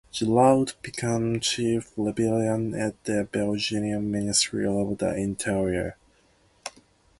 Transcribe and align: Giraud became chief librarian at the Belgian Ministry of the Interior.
Giraud 0.11 0.73
became 0.81 1.39
chief 1.41 1.95
librarian 1.95 2.73
at 2.73 3.03
the 3.03 3.29
Belgian 3.31 4.09
Ministry 4.09 4.65
of 4.65 4.97
the 4.97 5.15
Interior. 5.15 5.95